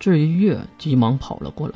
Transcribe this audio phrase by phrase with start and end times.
[0.00, 1.74] 至于月，急忙跑了过来，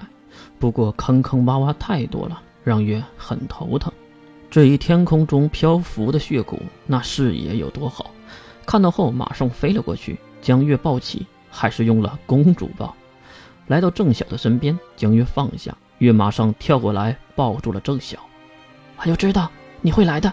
[0.58, 3.92] 不过坑坑洼洼太多了，让月很头疼。
[4.50, 8.10] 至于天空中漂浮的血骨，那视野有多好，
[8.64, 12.96] 看到后马上飞了过去，将月抱起，还是用了公主抱。
[13.66, 18.18] 来到郑晓的身边，将月放下，月马上跳过来抱住了郑晓。
[18.96, 19.50] 我就知道
[19.82, 20.32] 你会来的。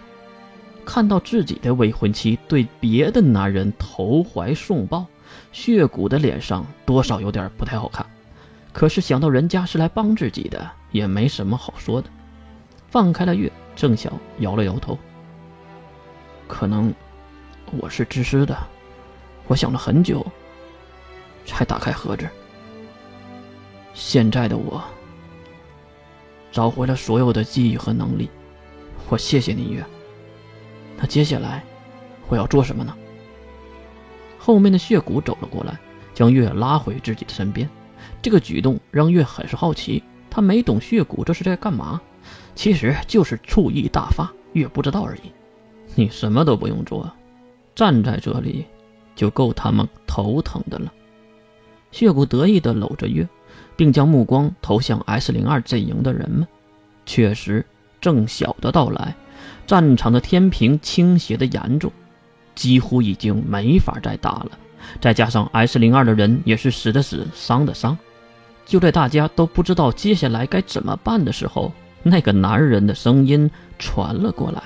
[0.85, 5.05] 看到自己的未婚妻对别的男人投怀送抱，
[5.51, 8.05] 血骨的脸上多少有点不太好看。
[8.73, 12.09] 可是想到人家是来帮自己的，也没什么好说的。
[12.89, 14.97] 放开了月，郑晓摇了摇头。
[16.47, 16.93] 可能
[17.71, 18.57] 我是自私的，
[19.47, 20.25] 我想了很久，
[21.45, 22.27] 才打开盒子。
[23.93, 24.81] 现在的我
[26.51, 28.29] 找回了所有的记忆和能力，
[29.09, 29.85] 我谢谢你，月。
[30.97, 31.63] 那接下来
[32.29, 32.95] 我要做什么呢？
[34.43, 35.79] 后面的血骨走了过来，
[36.15, 37.69] 将月拉回自己的身边。
[38.23, 42.01] 这个举动让月很是好奇，他没懂血骨这是在干嘛。
[42.55, 45.31] 其实就是醋意大发，月不知道而已。
[45.93, 47.11] 你什么都不用做，
[47.75, 48.65] 站在这里
[49.15, 50.91] 就够他们头疼的了。
[51.91, 53.29] 血骨得意地搂着月，
[53.75, 56.47] 并将目光投向 S 零二阵营的人们。
[57.05, 57.63] 确实，
[57.99, 59.15] 郑晓的到来。
[59.67, 61.91] 战场的天平倾斜的严重，
[62.55, 64.51] 几乎已经没法再打了。
[64.99, 67.97] 再加上 S 零二的人也是死的死，伤的伤。
[68.65, 71.71] 就在大家都不知道接下来该怎么办的时候，
[72.03, 74.63] 那个男人的声音传了过来：“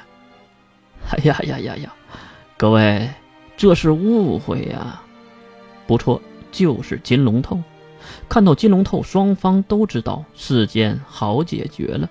[1.12, 1.94] 哎呀呀呀呀，
[2.58, 3.10] 各位，
[3.58, 5.02] 这是误会呀！
[5.88, 7.62] 不错，就是金龙透。
[8.30, 12.10] 看到金龙透，双方都知道事件好解决了。”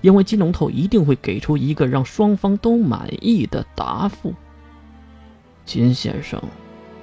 [0.00, 4.32] 因为金龙头一定会给出一个让双方都满意的答复。
[5.66, 6.40] 金先生，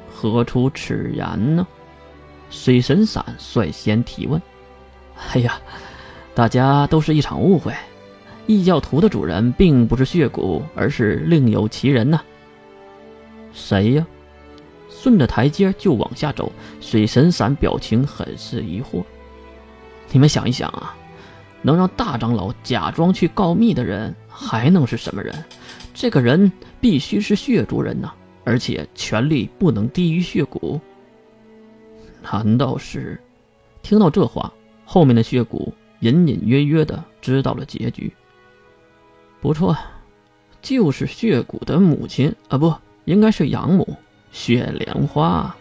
[0.10, 1.68] 何出此言呢？
[2.50, 4.42] 水神伞率先提问。
[5.34, 5.60] 哎呀，
[6.34, 7.74] 大家都是一场误会。
[8.48, 12.22] 异教徒的主人并不是血骨，而是另有其人呐。
[13.54, 14.08] 谁呀？
[14.90, 19.04] 顺着台阶就往下走，水神伞表情很是疑惑。
[20.12, 20.96] 你们想一想啊。
[21.66, 25.34] 能让大长老假装去告密的人还能是什么人？
[25.94, 26.52] 这个人
[26.82, 30.80] 必须是血族人呐，而且权力不能低于血骨。
[32.22, 33.20] 难道是？
[33.82, 34.54] 听到这话，
[34.86, 38.14] 后面的血骨隐隐约约的知道了结局。
[39.42, 39.78] 不错，
[40.62, 42.74] 就是血骨的母亲啊，不
[43.04, 43.98] 应该是养母
[44.32, 45.54] 血莲花。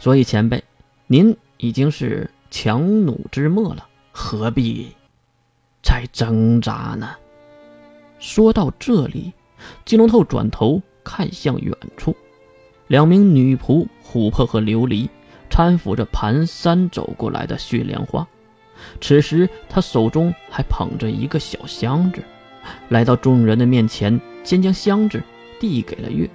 [0.00, 0.62] 所以前辈，
[1.06, 4.88] 您已经是强弩之末了，何必？
[5.82, 7.08] 在挣扎呢。
[8.18, 9.32] 说到这里，
[9.84, 12.16] 金龙透转头看向远处，
[12.86, 15.08] 两名女仆琥珀和琉璃
[15.50, 18.26] 搀扶着蹒跚走过来的血莲花。
[19.00, 22.22] 此时，他手中还捧着一个小箱子，
[22.88, 25.22] 来到众人的面前，先将箱子
[25.58, 26.28] 递给了月。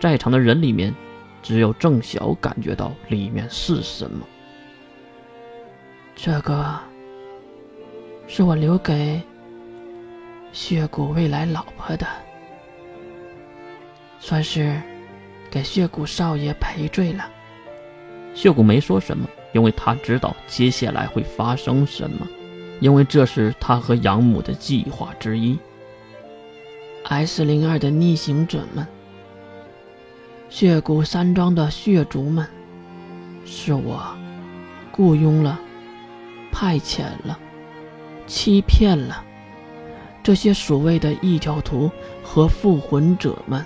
[0.00, 0.94] 在场的人里面，
[1.42, 4.26] 只有郑晓感觉到里面是什么。
[6.14, 6.78] 这个。
[8.30, 9.22] 是我留给
[10.52, 12.06] 血骨未来老婆的，
[14.28, 14.78] 算是
[15.50, 17.26] 给血骨少爷赔罪了。
[18.34, 22.28] 血骨没说什么，因为他知道接下来会发生什么，
[22.78, 25.58] 因为这是他和养母的计划之一。
[27.04, 28.86] S 零二的逆行者们，
[30.50, 32.46] 血骨山庄的血族们，
[33.46, 34.14] 是我
[34.92, 35.58] 雇佣了、
[36.52, 37.38] 派遣了。
[38.26, 39.24] 欺骗了
[40.22, 41.90] 这些所谓的异教徒
[42.22, 43.64] 和复魂者们，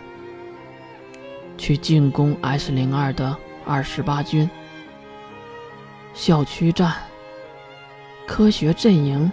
[1.62, 4.50] 去进攻 S 零二的二十八军、
[6.12, 6.93] 校区战、
[8.27, 9.31] 科学阵营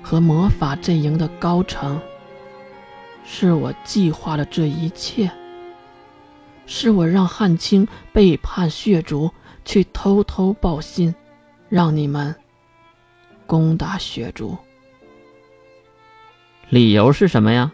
[0.00, 2.00] 和魔法阵营的高层。
[3.24, 5.28] 是我计划了这一切，
[6.66, 9.28] 是我让汉卿背叛血族，
[9.64, 11.12] 去偷偷报信，
[11.68, 12.32] 让你们。
[13.44, 14.56] 攻打血族，
[16.70, 17.72] 理由是什么呀？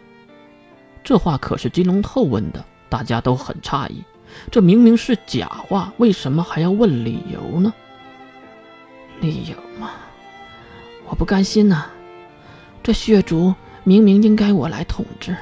[1.03, 4.03] 这话可是金龙透问的，大家都很诧异。
[4.51, 7.73] 这明明是假话，为什么还要问理由呢？
[9.21, 9.91] 理由嘛，
[11.07, 11.85] 我不甘心呐！
[12.83, 13.53] 这血族
[13.85, 15.35] 明明应该我来统治，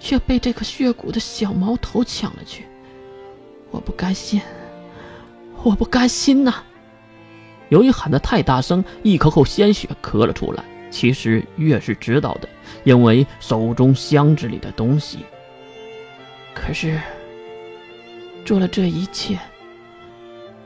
[0.00, 2.64] 却被这个血骨的小毛头抢了去。
[3.70, 4.40] 我不甘心，
[5.62, 6.54] 我不甘心呐！
[7.68, 10.64] 由于喊得太大声，一口口鲜血咳了出来。
[10.90, 12.48] 其实月是知道的，
[12.84, 15.18] 因为手中箱子里的东西。
[16.66, 17.00] 可是
[18.44, 19.38] 做了这一切，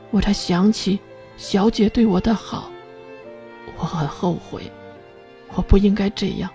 [0.09, 0.99] 我才想起
[1.37, 2.71] 小姐对我的好，
[3.77, 4.63] 我很后悔，
[5.53, 6.49] 我不应该这样，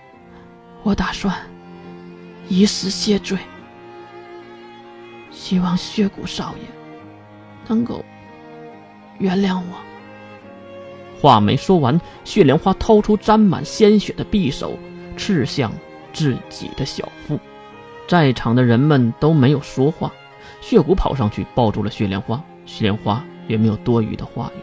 [0.83, 1.33] 我打算
[2.49, 3.37] 以死谢罪，
[5.31, 6.63] 希望血骨少爷
[7.69, 8.03] 能够
[9.17, 11.21] 原谅我。
[11.21, 14.77] 话没说完，血莲花掏出沾满鲜血的匕首，
[15.15, 15.71] 刺向
[16.11, 17.39] 自己的小腹。
[18.07, 20.11] 在场的人们都没有说话。
[20.61, 24.61] 血骨跑上去抱住了血莲花，血莲花也没有多余的话语。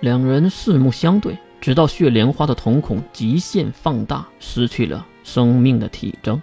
[0.00, 6.42] 两人四目相对，直到血莲花的瞳孔极限放大，失去了生命的体征。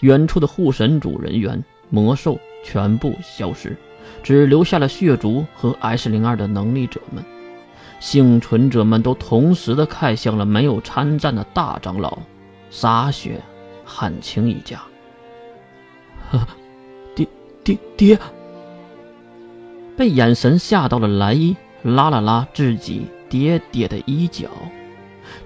[0.00, 3.76] 远处的护神主人员、魔兽全部消失，
[4.22, 7.22] 只留下了血族和 S 零二的能力者们。
[8.00, 12.18] 幸存者们都同时的看向了没有参战的大长老
[12.70, 13.40] 沙雪、
[13.84, 14.80] 汉清一家。
[16.38, 16.48] 呵，
[17.14, 17.28] 爹
[17.62, 18.18] 爹爹！
[19.96, 24.48] 被眼神吓到了蓝衣，拉了拉自己爹爹的衣角。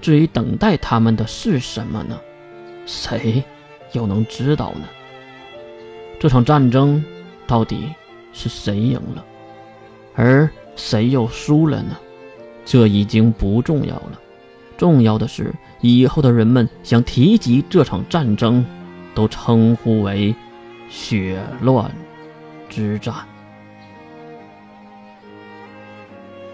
[0.01, 2.19] 至于等待他们的是什么呢？
[2.87, 3.43] 谁
[3.93, 4.87] 又能知道呢？
[6.21, 7.05] 这场战争
[7.47, 7.93] 到底
[8.33, 9.25] 是谁赢了，
[10.15, 11.97] 而谁又输了呢？
[12.65, 14.21] 这已经不重要了，
[14.77, 18.65] 重要的是以后的人们想提及这场战争，
[19.15, 20.35] 都称呼为
[20.89, 21.91] “血乱
[22.69, 23.15] 之战”。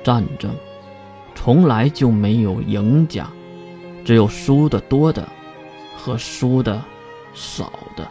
[0.02, 0.52] 战争
[1.34, 3.29] 从来就没有赢家，
[4.05, 5.29] 只有输的多的
[5.96, 6.82] 和输的
[7.34, 8.08] 少的。